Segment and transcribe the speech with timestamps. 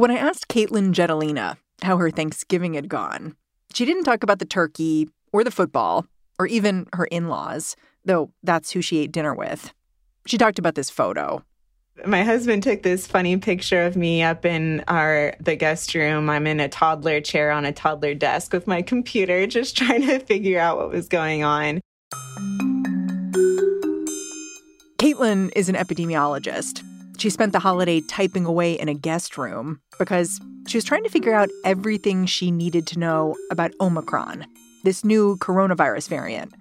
[0.00, 3.36] When I asked Katelyn Jetelina how her Thanksgiving had gone,
[3.74, 6.06] she didn't talk about the turkey or the football
[6.38, 7.76] or even her in laws,
[8.06, 9.74] though that's who she ate dinner with.
[10.24, 11.44] She talked about this photo.
[12.06, 16.30] My husband took this funny picture of me up in our the guest room.
[16.30, 20.18] I'm in a toddler chair on a toddler desk with my computer just trying to
[20.20, 21.82] figure out what was going on.
[24.96, 26.89] Katelyn is an epidemiologist.
[27.20, 31.10] She spent the holiday typing away in a guest room because she was trying to
[31.10, 34.46] figure out everything she needed to know about Omicron,
[34.84, 36.54] this new coronavirus variant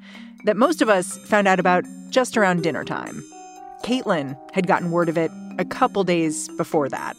[0.44, 3.23] that most of us found out about just around dinner time.
[3.86, 7.16] Katelyn had gotten word of it a couple days before that.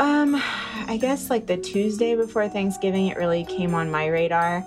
[0.00, 0.42] Um,
[0.88, 4.62] I guess like the Tuesday before Thanksgiving, it really came on my radar.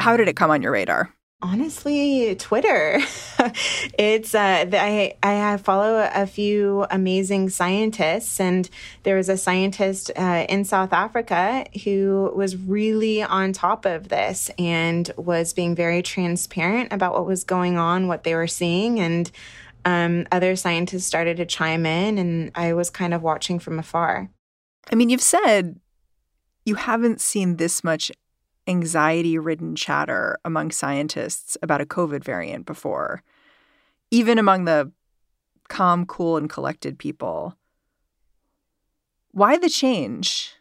[0.00, 1.14] How did it come on your radar?
[1.44, 2.98] Honestly twitter.
[3.98, 8.68] It's uh i i follow a few amazing scientists and
[9.02, 14.50] there was a scientist uh, in south africa who was really on top of this
[14.58, 19.30] and was being very transparent about what was going on what they were seeing and
[19.84, 24.30] um, other scientists started to chime in and i was kind of watching from afar.
[24.90, 25.78] I mean you've said
[26.64, 28.10] you haven't seen this much
[28.66, 33.22] anxiety ridden chatter among scientists about a COVID variant before,
[34.10, 34.90] even among the
[35.68, 37.56] calm, cool, and collected people.
[39.32, 40.54] Why the change?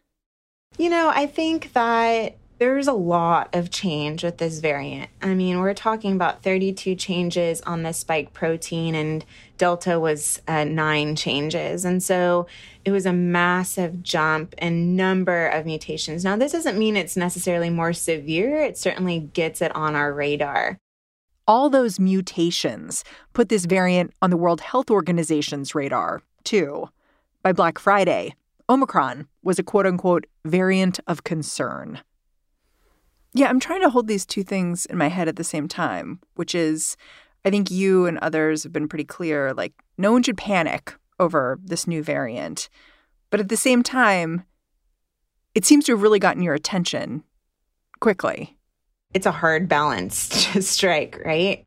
[0.77, 5.09] You know, I think that there's a lot of change with this variant.
[5.21, 9.25] I mean, we're talking about 32 changes on the spike protein, and
[9.57, 11.83] Delta was uh, nine changes.
[11.83, 12.47] And so
[12.85, 16.23] it was a massive jump in number of mutations.
[16.23, 20.77] Now, this doesn't mean it's necessarily more severe, it certainly gets it on our radar.
[21.45, 23.03] All those mutations
[23.33, 26.87] put this variant on the World Health Organization's radar, too.
[27.41, 28.35] By Black Friday,
[28.69, 31.99] Omicron was a quote unquote variant of concern.
[33.33, 36.19] Yeah, I'm trying to hold these two things in my head at the same time,
[36.35, 36.95] which is
[37.45, 41.59] I think you and others have been pretty clear like no one should panic over
[41.63, 42.69] this new variant.
[43.29, 44.43] But at the same time,
[45.55, 47.23] it seems to have really gotten your attention
[47.99, 48.57] quickly.
[49.13, 51.65] It's a hard balance to strike, right?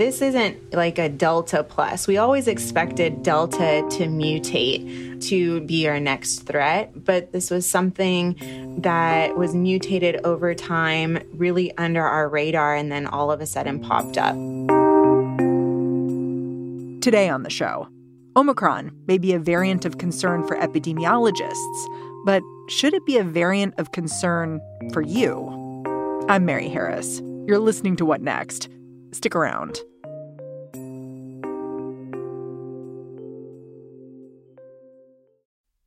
[0.00, 2.08] This isn't like a Delta plus.
[2.08, 8.80] We always expected Delta to mutate to be our next threat, but this was something
[8.80, 13.78] that was mutated over time, really under our radar, and then all of a sudden
[13.78, 14.36] popped up.
[17.02, 17.86] Today on the show,
[18.38, 23.74] Omicron may be a variant of concern for epidemiologists, but should it be a variant
[23.76, 24.62] of concern
[24.94, 25.84] for you?
[26.30, 27.20] I'm Mary Harris.
[27.46, 28.70] You're listening to What Next?
[29.12, 29.82] Stick around.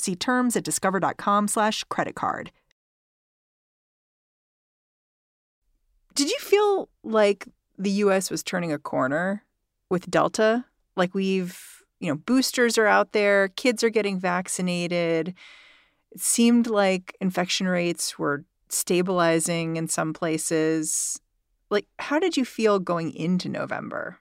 [0.00, 2.50] See terms at discover.com slash credit card.
[6.14, 7.46] Did you feel like
[7.76, 9.44] the US was turning a corner
[9.90, 10.64] with Delta?
[10.96, 15.34] Like we've, you know, boosters are out there, kids are getting vaccinated.
[16.12, 21.20] It seemed like infection rates were stabilizing in some places.
[21.68, 24.18] Like, how did you feel going into November?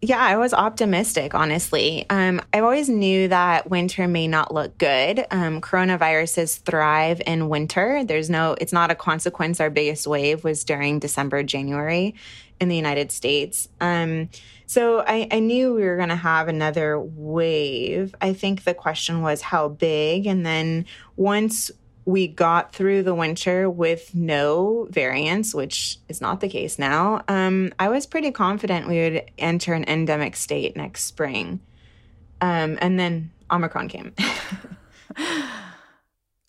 [0.00, 2.04] Yeah, I was optimistic, honestly.
[2.10, 5.24] Um, I always knew that winter may not look good.
[5.30, 8.04] Um, coronaviruses thrive in winter.
[8.04, 9.60] There's no, it's not a consequence.
[9.60, 12.14] Our biggest wave was during December, January
[12.60, 13.68] in the United States.
[13.80, 14.28] Um,
[14.66, 18.14] so I, I knew we were going to have another wave.
[18.20, 20.26] I think the question was how big.
[20.26, 20.84] And then
[21.16, 21.70] once
[22.06, 27.72] we got through the winter with no variants, which is not the case now, um,
[27.78, 31.60] I was pretty confident we would enter an endemic state next spring.
[32.40, 34.12] Um, and then Omicron came.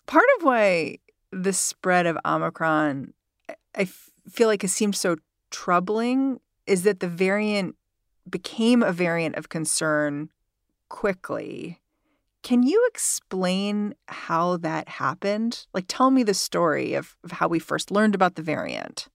[0.06, 0.98] Part of why
[1.32, 3.14] the spread of Omicron,
[3.74, 3.86] I
[4.28, 5.16] feel like it seemed so
[5.50, 7.76] troubling, is that the variant
[8.28, 10.30] became a variant of concern
[10.88, 11.80] quickly.
[12.46, 15.66] Can you explain how that happened?
[15.74, 19.08] Like, tell me the story of, of how we first learned about the variant.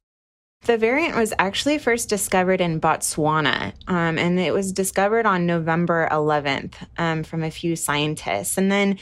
[0.66, 6.10] The variant was actually first discovered in Botswana, um, and it was discovered on November
[6.12, 8.58] 11th um, from a few scientists.
[8.58, 9.00] And then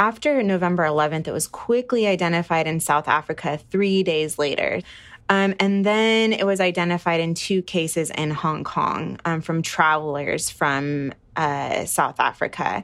[0.00, 4.82] after November 11th, it was quickly identified in South Africa three days later.
[5.28, 10.50] Um, and then it was identified in two cases in Hong Kong um, from travelers
[10.50, 12.82] from uh, South Africa.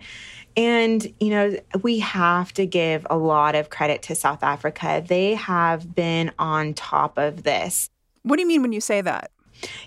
[0.57, 5.05] And, you know, we have to give a lot of credit to South Africa.
[5.07, 7.91] They have been on top of this.
[8.23, 9.31] What do you mean when you say that?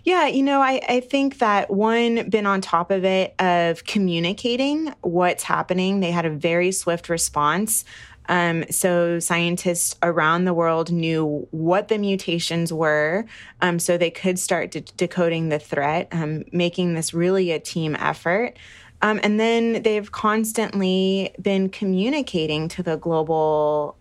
[0.04, 4.94] Yeah, you know, I, I think that one, been on top of it of communicating
[5.02, 6.00] what's happening.
[6.00, 7.86] They had a very swift response.
[8.30, 13.26] Um, so scientists around the world knew what the mutations were,
[13.62, 17.96] um, so they could start de- decoding the threat, um, making this really a team
[17.96, 18.58] effort.
[19.02, 23.96] Um, and then they've constantly been communicating to the global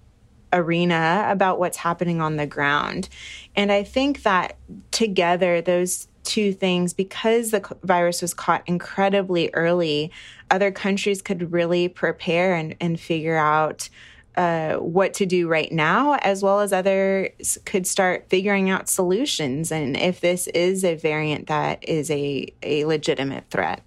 [0.53, 3.09] arena about what's happening on the ground.
[3.55, 4.57] And I think that
[4.91, 10.11] together, those two things, because the virus was caught incredibly early,
[10.51, 13.89] other countries could really prepare and, and figure out
[14.37, 19.73] uh, what to do right now, as well as others could start figuring out solutions.
[19.73, 23.83] And if this is a variant that is a, a legitimate threat.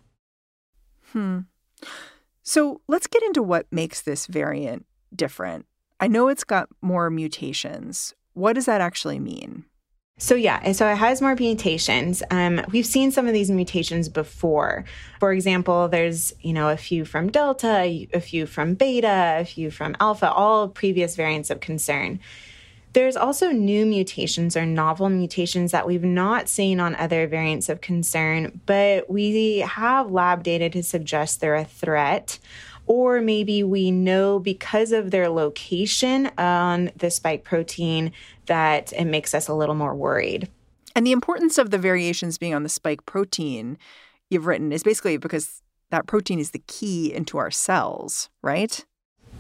[1.14, 1.40] Hmm.
[2.44, 4.86] So let's get into what makes this variant
[5.16, 5.66] different.
[6.00, 8.14] I know it's got more mutations.
[8.34, 9.66] What does that actually mean?
[10.22, 12.22] So yeah, so it has more mutations.
[12.30, 14.84] Um, we've seen some of these mutations before.
[15.22, 19.72] For example, there's you know a few from Delta, a few from Beta, a few
[19.72, 22.20] from Alpha, all previous variants of concern.
[22.94, 27.82] There's also new mutations or novel mutations that we've not seen on other variants of
[27.82, 32.40] concern, but we have lab data to suggest they're a threat
[32.90, 38.12] or maybe we know because of their location on the spike protein
[38.48, 40.50] that it makes us a little more worried.
[40.96, 43.78] And the importance of the variations being on the spike protein
[44.32, 45.62] you've written is basically because
[45.92, 48.84] that protein is the key into our cells, right?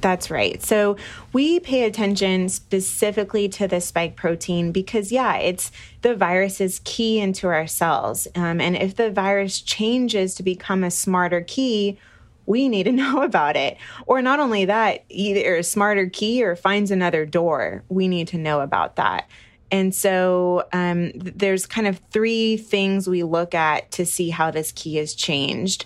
[0.02, 0.62] That's right.
[0.64, 0.96] So
[1.34, 7.20] we pay attention specifically to the spike protein because, yeah, it's the virus is key
[7.20, 8.28] into our cells.
[8.36, 11.98] Um, and if the virus changes to become a smarter key,
[12.46, 13.78] we need to know about it.
[14.06, 17.84] Or not only that, either a smarter key or finds another door.
[17.90, 19.28] We need to know about that.
[19.72, 24.72] And so um, there's kind of three things we look at to see how this
[24.72, 25.86] key has changed.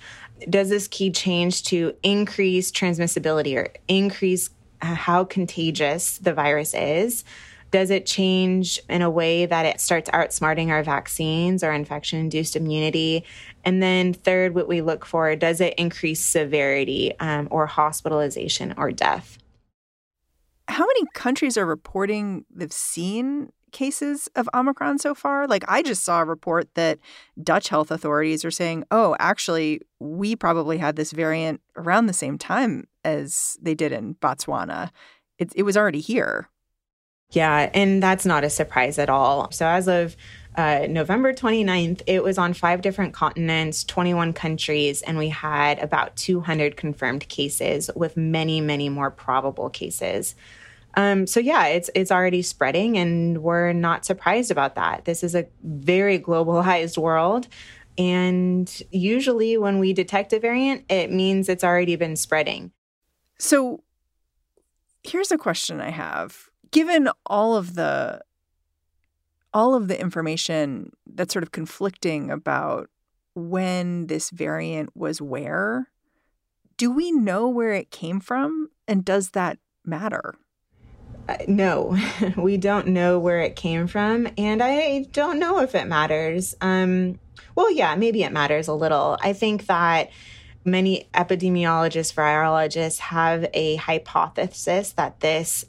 [0.49, 4.49] Does this key change to increase transmissibility or increase
[4.81, 7.23] uh, how contagious the virus is?
[7.71, 12.55] Does it change in a way that it starts outsmarting our vaccines or infection induced
[12.55, 13.23] immunity?
[13.65, 18.91] And then, third, what we look for does it increase severity um, or hospitalization or
[18.91, 19.39] death?
[20.67, 25.47] How many countries are reporting they've seen cases of Omicron so far?
[25.47, 26.99] Like, I just saw a report that
[27.41, 32.37] Dutch health authorities are saying, oh, actually, we probably had this variant around the same
[32.37, 34.91] time as they did in Botswana.
[35.37, 36.47] It, it was already here.
[37.31, 39.51] Yeah, and that's not a surprise at all.
[39.51, 40.15] So, as of
[40.55, 46.15] uh, November 29th, it was on five different continents, 21 countries, and we had about
[46.15, 50.35] 200 confirmed cases with many, many more probable cases.
[50.95, 55.05] Um, so yeah, it's it's already spreading, and we're not surprised about that.
[55.05, 57.47] This is a very globalized world,
[57.97, 62.71] and usually when we detect a variant, it means it's already been spreading.
[63.39, 63.83] So
[65.03, 68.21] here's a question I have given all of the
[69.53, 72.89] all of the information that's sort of conflicting about
[73.35, 75.89] when this variant was where,
[76.77, 78.69] do we know where it came from?
[78.87, 80.35] And does that matter?
[81.27, 81.97] Uh, no,
[82.37, 84.27] we don't know where it came from.
[84.37, 86.55] And I don't know if it matters.
[86.61, 87.19] Um,
[87.55, 89.17] well, yeah, maybe it matters a little.
[89.21, 90.09] I think that
[90.65, 95.65] many epidemiologists, virologists have a hypothesis that this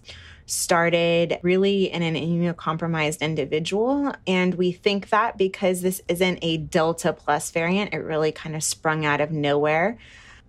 [0.47, 4.15] started really in an immunocompromised individual.
[4.27, 8.63] And we think that because this isn't a Delta plus variant, it really kind of
[8.63, 9.99] sprung out of nowhere.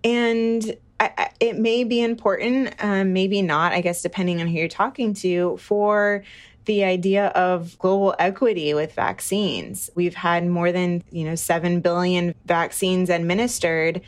[0.04, 4.68] And I, it may be important, um, maybe not, I guess, depending on who you're
[4.68, 6.24] talking to, for
[6.64, 9.90] the idea of global equity with vaccines.
[9.94, 14.02] We've had more than, you know, 7 billion vaccines administered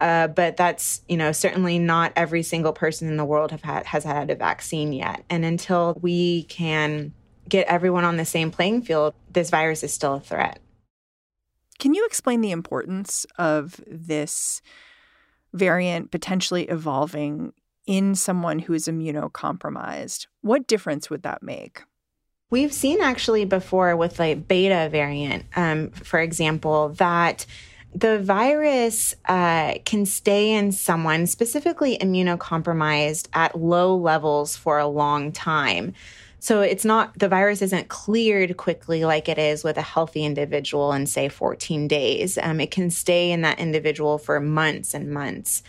[0.00, 3.86] uh, but that's you know certainly not every single person in the world have had
[3.86, 5.24] has had a vaccine yet.
[5.28, 7.12] And until we can
[7.48, 10.60] get everyone on the same playing field, this virus is still a threat.
[11.78, 14.62] Can you explain the importance of this
[15.52, 17.52] variant potentially evolving
[17.86, 20.26] in someone who is immunocompromised?
[20.42, 21.82] What difference would that make?
[22.50, 27.44] We've seen actually before with like beta variant, um, for example, that
[27.94, 35.32] the virus uh, can stay in someone, specifically immunocompromised, at low levels for a long
[35.32, 35.94] time.
[36.40, 40.92] So it's not, the virus isn't cleared quickly like it is with a healthy individual
[40.92, 42.38] in, say, 14 days.
[42.40, 45.62] Um, it can stay in that individual for months and months.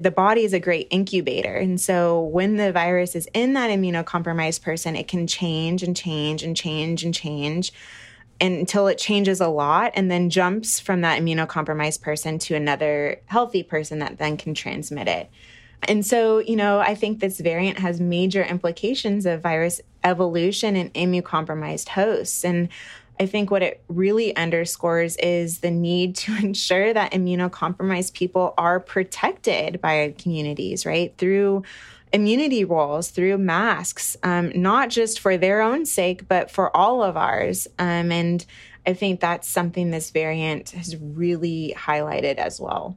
[0.00, 1.54] The body is a great incubator.
[1.54, 6.42] And so when the virus is in that immunocompromised person, it can change and change
[6.42, 7.72] and change and change
[8.40, 13.62] until it changes a lot and then jumps from that immunocompromised person to another healthy
[13.62, 15.30] person that then can transmit it.
[15.82, 20.90] And so, you know, I think this variant has major implications of virus evolution in
[20.90, 22.44] immunocompromised hosts.
[22.44, 22.68] And
[23.20, 28.80] I think what it really underscores is the need to ensure that immunocompromised people are
[28.80, 31.14] protected by communities, right?
[31.18, 31.64] Through
[32.12, 37.16] immunity roles, through masks, um, not just for their own sake, but for all of
[37.16, 37.68] ours.
[37.78, 38.44] Um, and
[38.86, 42.96] I think that's something this variant has really highlighted as well.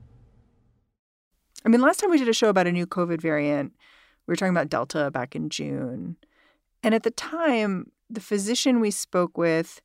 [1.66, 3.74] I mean, last time we did a show about a new COVID variant,
[4.26, 6.18] we were talking about Delta back in June.
[6.84, 9.82] And at the time, the physician we spoke with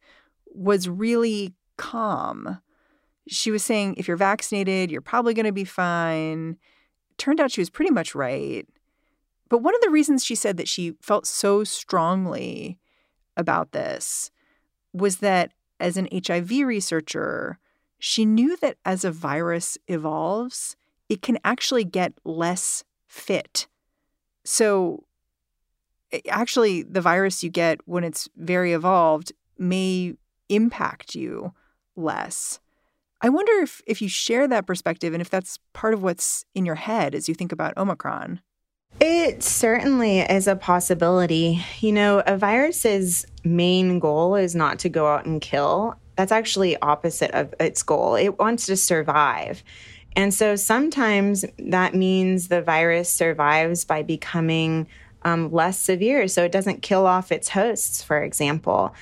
[0.47, 2.61] was really calm.
[3.29, 6.57] She was saying, if you're vaccinated, you're probably going to be fine.
[7.19, 8.67] Turned out she was pretty much right.
[9.49, 12.79] But one of the reasons she said that she felt so strongly
[13.37, 14.31] about this
[14.93, 17.59] was that as an HIV researcher,
[17.99, 20.77] she knew that as a virus evolves,
[21.09, 23.67] it can actually get less fit.
[24.45, 25.05] So,
[26.29, 30.15] actually, the virus you get when it's very evolved may
[30.49, 31.53] impact you
[31.97, 32.61] less.
[33.21, 36.67] I wonder if, if you share that perspective and if that's part of what's in
[36.67, 38.41] your head as you think about Omicron.
[39.01, 41.63] It certainly is a possibility.
[41.81, 45.97] You know, a virus's main goal is not to go out and kill.
[46.17, 48.15] That's actually opposite of its goal.
[48.15, 49.63] It wants to survive.
[50.17, 54.89] And so sometimes that means the virus survives by becoming
[55.23, 56.27] um, less severe.
[56.27, 58.95] So it doesn't kill off its hosts, for example.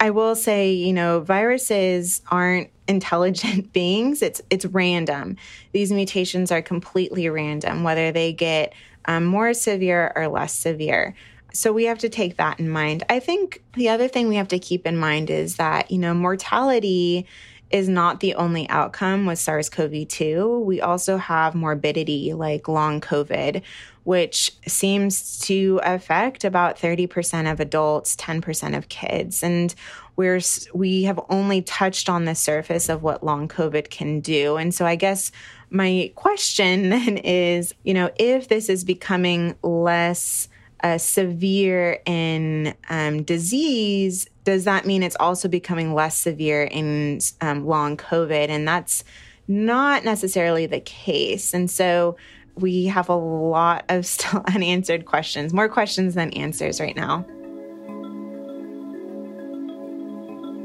[0.00, 4.22] I will say, you know, viruses aren't intelligent beings.
[4.22, 5.36] It's it's random.
[5.72, 8.72] These mutations are completely random, whether they get
[9.04, 11.14] um, more severe or less severe.
[11.52, 13.02] So we have to take that in mind.
[13.08, 16.12] I think the other thing we have to keep in mind is that, you know,
[16.12, 17.26] mortality
[17.70, 20.60] is not the only outcome with SARS CoV 2.
[20.60, 23.62] We also have morbidity like long COVID,
[24.04, 29.42] which seems to affect about 30% of adults, 10% of kids.
[29.42, 29.74] And
[30.14, 30.40] we're,
[30.74, 34.56] we have only touched on the surface of what long COVID can do.
[34.56, 35.32] And so I guess
[35.70, 40.48] my question then is, you know, if this is becoming less
[40.82, 47.66] uh, severe in um, disease, does that mean it's also becoming less severe in um,
[47.66, 48.48] long COVID?
[48.48, 49.02] And that's
[49.48, 51.52] not necessarily the case.
[51.52, 52.16] And so
[52.54, 57.26] we have a lot of still unanswered questions, more questions than answers right now.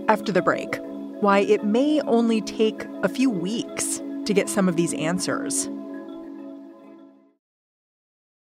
[0.08, 0.78] After the break,
[1.22, 5.70] why it may only take a few weeks to get some of these answers.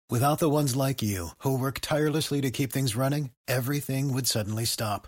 [0.10, 4.66] Without the ones like you, who work tirelessly to keep things running, everything would suddenly
[4.66, 5.08] stop.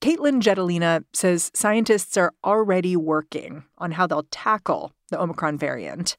[0.00, 6.16] Katelyn Jetelina says scientists are already working on how they'll tackle the Omicron variant.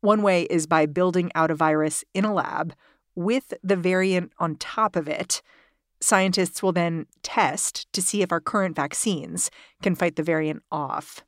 [0.00, 2.74] One way is by building out a virus in a lab
[3.14, 5.40] with the variant on top of it.
[6.00, 9.50] Scientists will then test to see if our current vaccines
[9.80, 11.24] can fight the variant off.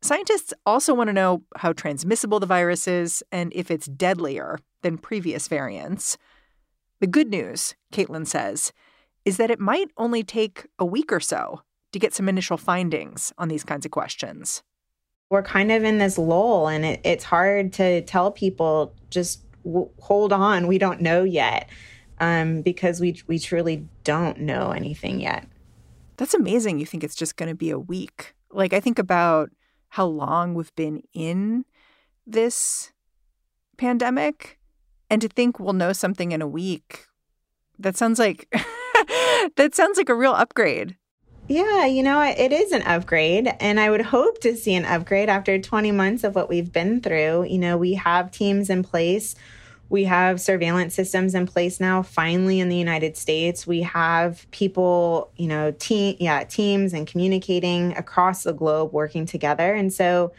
[0.00, 4.96] Scientists also want to know how transmissible the virus is and if it's deadlier than
[4.96, 6.16] previous variants.
[7.00, 8.72] The good news, Katelyn says,
[9.28, 11.60] is that it might only take a week or so
[11.92, 14.62] to get some initial findings on these kinds of questions.
[15.28, 19.90] We're kind of in this lull, and it, it's hard to tell people just w-
[20.00, 21.68] hold on, we don't know yet,
[22.20, 25.46] um, because we we truly don't know anything yet.
[26.16, 26.80] That's amazing.
[26.80, 28.34] You think it's just going to be a week?
[28.50, 29.50] Like I think about
[29.90, 31.66] how long we've been in
[32.26, 32.92] this
[33.76, 34.58] pandemic,
[35.10, 37.04] and to think we'll know something in a week.
[37.78, 38.50] That sounds like
[39.56, 40.96] that sounds like a real upgrade.
[41.48, 45.30] Yeah, you know, it is an upgrade, and I would hope to see an upgrade
[45.30, 47.44] after 20 months of what we've been through.
[47.44, 49.34] You know, we have teams in place.
[49.88, 53.66] We have surveillance systems in place now, finally in the United States.
[53.66, 59.72] We have people, you know, team, yeah, teams and communicating across the globe working together.
[59.72, 60.34] And so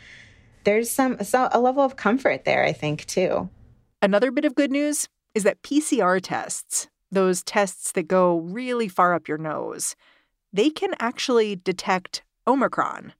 [0.66, 3.50] there's some, so a level of comfort there, I think, too.
[4.04, 9.13] Another bit of good news is that PCR tests, those tests that go really far
[9.13, 9.96] up your nose,
[10.54, 13.13] they can actually detect Omicron.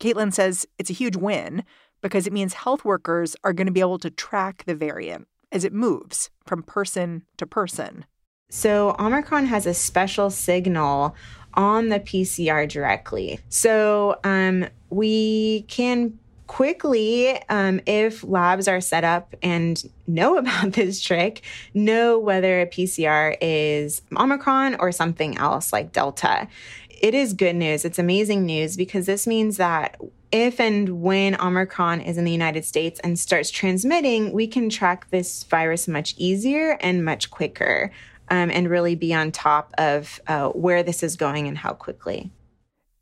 [0.00, 1.64] Katelyn says it's a huge win
[2.00, 5.64] because it means health workers are going to be able to track the variant as
[5.64, 8.04] it moves from person to person.
[8.50, 11.14] So, Omicron has a special signal
[11.54, 13.40] on the PCR directly.
[13.50, 16.18] So, um, we can
[16.48, 22.66] quickly, um, if labs are set up and know about this trick, know whether a
[22.66, 26.48] PCR is Omicron or something else like Delta.
[26.90, 27.84] It is good news.
[27.84, 30.00] It's amazing news because this means that
[30.32, 35.08] if and when Omicron is in the United States and starts transmitting, we can track
[35.10, 37.92] this virus much easier and much quicker
[38.30, 42.30] um, and really be on top of uh, where this is going and how quickly.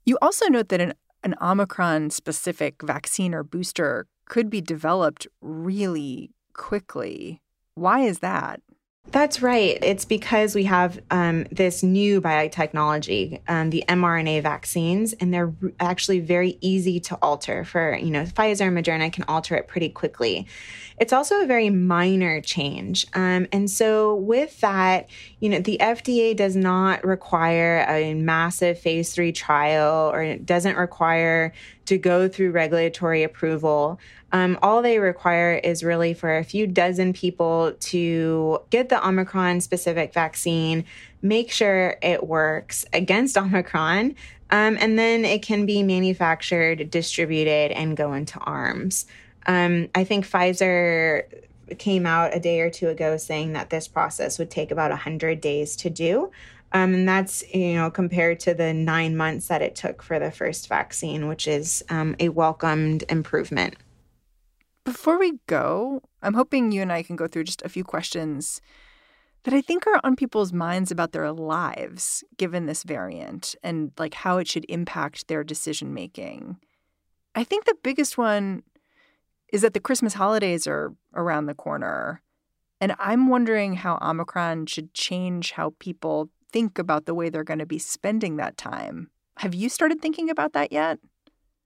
[0.04, 0.94] You also note that an
[1.26, 7.42] an Omicron specific vaccine or booster could be developed really quickly.
[7.74, 8.60] Why is that?
[9.10, 9.78] That's right.
[9.82, 16.20] It's because we have um, this new biotechnology, um, the mRNA vaccines, and they're actually
[16.20, 17.64] very easy to alter.
[17.64, 20.46] For you know, Pfizer and Moderna can alter it pretty quickly.
[20.98, 25.08] It's also a very minor change, um, and so with that,
[25.40, 30.76] you know, the FDA does not require a massive phase three trial, or it doesn't
[30.76, 31.52] require
[31.86, 34.00] to go through regulatory approval.
[34.32, 39.60] Um, all they require is really for a few dozen people to get the Omicron
[39.60, 40.84] specific vaccine,
[41.20, 44.14] make sure it works against Omicron,
[44.50, 49.04] um, and then it can be manufactured, distributed, and go into arms.
[49.46, 51.24] Um, I think Pfizer
[51.78, 55.40] came out a day or two ago saying that this process would take about 100
[55.40, 56.30] days to do.
[56.72, 60.30] Um, and that's, you know, compared to the nine months that it took for the
[60.30, 63.76] first vaccine, which is um, a welcomed improvement.
[64.84, 68.60] Before we go, I'm hoping you and I can go through just a few questions
[69.44, 74.14] that I think are on people's minds about their lives given this variant and like
[74.14, 76.58] how it should impact their decision making.
[77.34, 78.64] I think the biggest one
[79.52, 82.22] is that the Christmas holidays are around the corner.
[82.80, 87.58] And I'm wondering how Omicron should change how people think about the way they're going
[87.58, 89.10] to be spending that time.
[89.38, 90.98] Have you started thinking about that yet?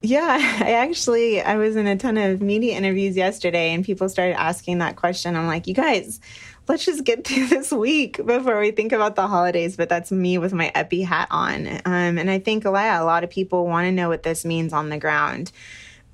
[0.02, 4.40] Yeah, I actually I was in a ton of media interviews yesterday and people started
[4.40, 5.36] asking that question.
[5.36, 6.20] I'm like, "You guys,
[6.68, 10.38] let's just get through this week before we think about the holidays." But that's me
[10.38, 11.66] with my epi hat on.
[11.84, 14.44] Um, and I think a lot, a lot of people want to know what this
[14.44, 15.52] means on the ground.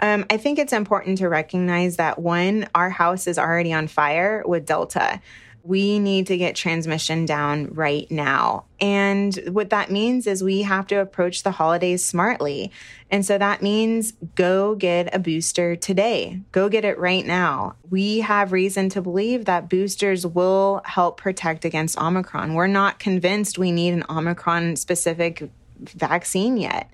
[0.01, 4.43] Um, I think it's important to recognize that one, our house is already on fire
[4.47, 5.21] with Delta
[5.67, 8.65] we need to get transmission down right now.
[8.81, 12.71] And what that means is we have to approach the holidays smartly.
[13.11, 16.41] And so that means go get a booster today.
[16.53, 17.75] Go get it right now.
[17.91, 22.55] We have reason to believe that boosters will help protect against Omicron.
[22.55, 26.91] We're not convinced we need an Omicron specific vaccine yet.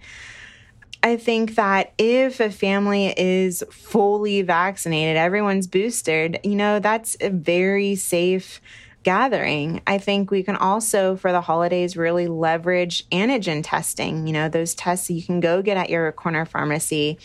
[1.03, 7.31] I think that if a family is fully vaccinated, everyone's boosted, you know, that's a
[7.31, 8.61] very safe
[9.03, 9.83] gathering.
[9.87, 14.27] I think we can also, for the holidays, really leverage antigen testing.
[14.29, 17.19] You know, those tests you can go get at your corner pharmacy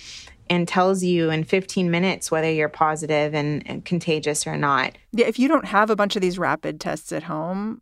[0.49, 4.97] and tells you in 15 minutes whether you're positive and, and contagious or not.
[5.11, 7.81] Yeah, if you don't have a bunch of these rapid tests at home,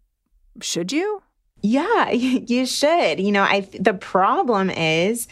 [0.62, 1.21] should you?
[1.62, 3.19] Yeah, you should.
[3.19, 5.27] You know, I the problem is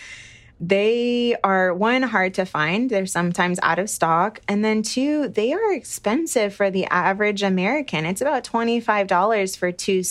[0.67, 2.89] they are one hard to find.
[2.89, 4.39] They're sometimes out of stock.
[4.47, 8.05] And then two they are expensive for the average american.
[8.05, 10.03] It's about $25 for two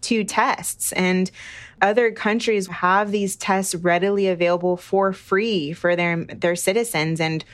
[0.00, 0.92] two tests.
[0.92, 1.30] And
[1.82, 7.20] other countries have these tests readily available for free for their their citizens.
[7.20, 7.44] And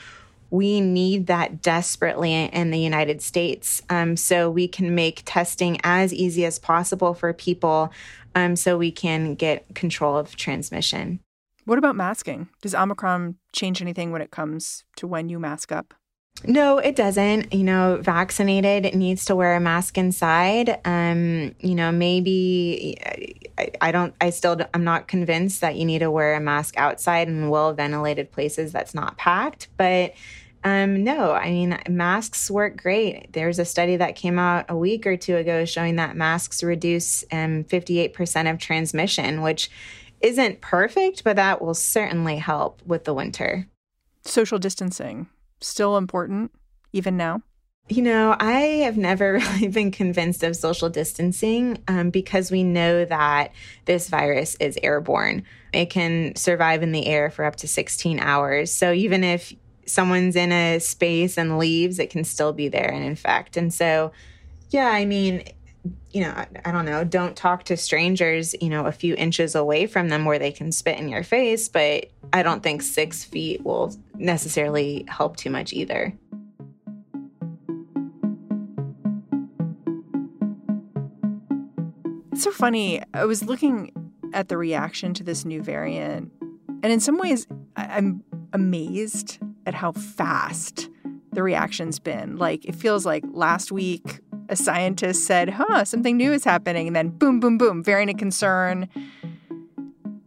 [0.51, 3.81] we need that desperately in the United States.
[3.89, 7.91] Um, so we can make testing as easy as possible for people.
[8.35, 11.21] Um, so we can get control of transmission.
[11.65, 12.49] What about masking?
[12.61, 15.95] Does Omicron change anything when it comes to when you mask up?
[16.47, 17.55] No, it doesn't.
[17.55, 20.79] You know, vaccinated needs to wear a mask inside.
[20.85, 22.97] Um, you know, maybe
[23.57, 26.77] I, I don't, I still, I'm not convinced that you need to wear a mask
[26.77, 29.69] outside in well ventilated places that's not packed.
[29.77, 30.15] But
[30.65, 33.33] um, no, I mean, masks work great.
[33.33, 37.23] There's a study that came out a week or two ago showing that masks reduce
[37.31, 39.71] um, 58% of transmission, which
[40.25, 43.69] isn't perfect, but that will certainly help with the winter.
[44.25, 45.29] Social distancing,
[45.61, 46.51] still important,
[46.93, 47.43] even now?
[47.91, 53.05] You know, I have never really been convinced of social distancing um, because we know
[53.05, 53.53] that
[53.85, 55.45] this virus is airborne.
[55.75, 58.73] It can survive in the air for up to 16 hours.
[58.73, 59.53] So even if
[59.85, 63.59] someone's in a space and leaves, it can still be there and infect.
[63.59, 64.13] And so,
[64.71, 65.45] yeah, I mean,
[66.13, 69.55] you know, I, I, don't know, don't talk to strangers, you know, a few inches
[69.55, 71.69] away from them where they can spit in your face.
[71.69, 76.17] But I don't think six feet will necessarily help too much either.
[82.33, 83.03] It's so funny.
[83.13, 83.93] I was looking
[84.33, 86.33] at the reaction to this new variant,
[86.83, 90.89] and in some ways, I'm amazed at how fast
[91.33, 92.37] the reaction's been.
[92.37, 96.87] Like, it feels like last week a scientist said, huh, something new is happening.
[96.87, 98.89] And then boom, boom, boom, variant of concern.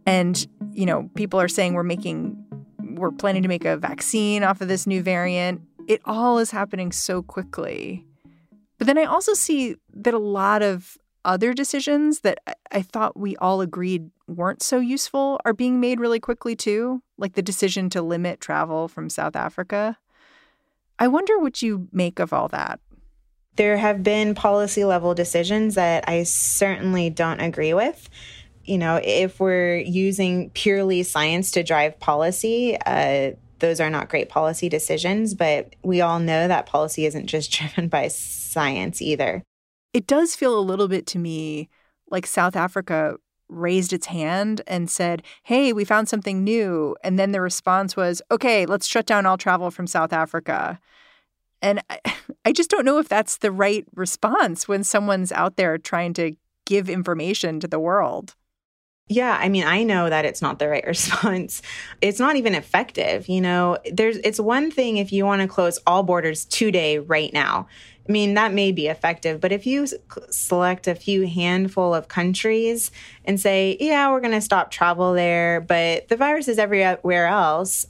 [0.06, 2.36] And, you know, people are saying we're making,
[2.78, 5.60] we're planning to make a vaccine off of this new variant.
[5.86, 8.04] It all is happening so quickly.
[8.78, 12.38] But then I also see that a lot of other decisions that
[12.72, 17.34] I thought we all agreed weren't so useful are being made really quickly too, like
[17.34, 19.98] the decision to limit travel from South Africa.
[20.98, 22.80] I wonder what you make of all that.
[23.58, 28.08] There have been policy level decisions that I certainly don't agree with.
[28.64, 34.28] You know, if we're using purely science to drive policy, uh, those are not great
[34.28, 39.42] policy decisions, but we all know that policy isn't just driven by science either.
[39.92, 41.68] It does feel a little bit to me
[42.12, 43.16] like South Africa
[43.48, 46.94] raised its hand and said, Hey, we found something new.
[47.02, 50.78] And then the response was, Okay, let's shut down all travel from South Africa.
[51.62, 52.00] And I,
[52.44, 56.36] I just don't know if that's the right response when someone's out there trying to
[56.64, 58.34] give information to the world.
[59.08, 61.62] Yeah, I mean, I know that it's not the right response.
[62.00, 63.28] It's not even effective.
[63.28, 67.32] You know, there's it's one thing if you want to close all borders today right
[67.32, 67.66] now.
[68.08, 69.86] I mean, that may be effective, but if you
[70.30, 72.90] select a few handful of countries
[73.26, 77.86] and say, "Yeah, we're going to stop travel there, but the virus is everywhere else."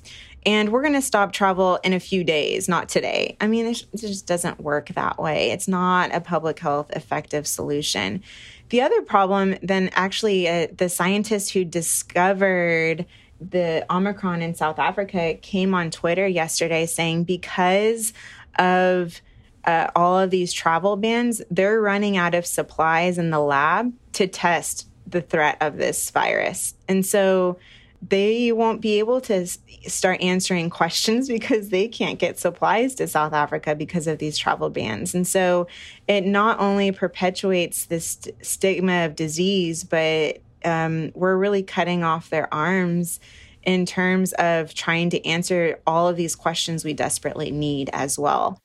[0.48, 3.36] And we're going to stop travel in a few days, not today.
[3.38, 5.50] I mean, it just doesn't work that way.
[5.50, 8.22] It's not a public health effective solution.
[8.70, 13.04] The other problem, then, actually, uh, the scientist who discovered
[13.38, 18.14] the Omicron in South Africa came on Twitter yesterday saying because
[18.58, 19.20] of
[19.64, 24.26] uh, all of these travel bans, they're running out of supplies in the lab to
[24.26, 26.72] test the threat of this virus.
[26.88, 27.58] And so,
[28.00, 33.32] they won't be able to start answering questions because they can't get supplies to South
[33.32, 35.14] Africa because of these travel bans.
[35.14, 35.66] And so
[36.06, 42.30] it not only perpetuates this st- stigma of disease, but um, we're really cutting off
[42.30, 43.20] their arms
[43.62, 48.60] in terms of trying to answer all of these questions we desperately need as well.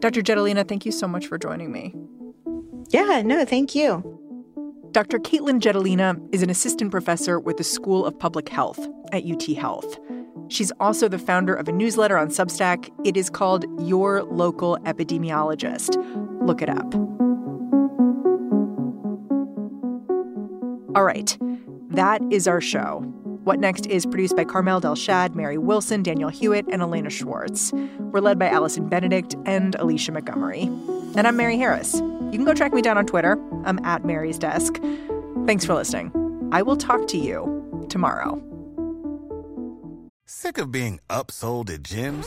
[0.00, 0.22] Dr.
[0.22, 1.94] Jetelina, thank you so much for joining me.
[2.90, 4.25] Yeah, no, thank you.
[4.92, 5.18] Dr.
[5.18, 8.78] Katelyn Jetelina is an assistant professor with the School of Public Health
[9.12, 9.98] at UT Health.
[10.48, 12.90] She's also the founder of a newsletter on Substack.
[13.04, 15.96] It is called Your Local Epidemiologist.
[16.46, 16.94] Look it up.
[20.94, 21.36] All right,
[21.90, 23.04] that is our show.
[23.46, 27.72] What Next is produced by Carmel Delshad, Mary Wilson, Daniel Hewitt, and Elena Schwartz.
[28.00, 30.62] We're led by Allison Benedict and Alicia Montgomery.
[30.62, 31.94] And I'm Mary Harris.
[31.94, 33.40] You can go track me down on Twitter.
[33.64, 34.82] I'm at Mary's Desk.
[35.46, 36.10] Thanks for listening.
[36.50, 38.42] I will talk to you tomorrow.
[40.24, 42.26] Sick of being upsold at gyms?